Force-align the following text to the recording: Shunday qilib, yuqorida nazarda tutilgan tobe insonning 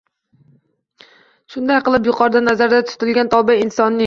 Shunday 1.57 1.83
qilib, 1.89 2.09
yuqorida 2.11 2.43
nazarda 2.47 2.81
tutilgan 2.91 3.31
tobe 3.37 3.61
insonning 3.69 3.99